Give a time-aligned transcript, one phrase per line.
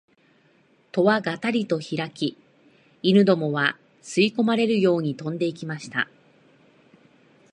[0.91, 2.35] 戸はがたりとひらき、
[3.03, 6.09] 犬どもは吸い込まれるように飛んで行きました